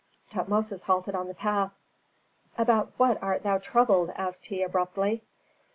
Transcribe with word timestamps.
Tutmosis 0.31 0.85
halted 0.85 1.13
on 1.13 1.27
the 1.27 1.35
path. 1.35 1.73
"About 2.57 2.91
what 2.97 3.21
art 3.21 3.43
thou 3.43 3.59
troubled?" 3.59 4.09
asked 4.15 4.47
he, 4.47 4.63
abruptly. 4.63 5.21